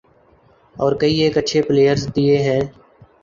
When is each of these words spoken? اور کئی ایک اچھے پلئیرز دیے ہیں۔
اور 0.75 0.91
کئی 1.01 1.15
ایک 1.23 1.37
اچھے 1.37 1.61
پلئیرز 1.61 2.07
دیے 2.15 2.37
ہیں۔ 2.43 2.61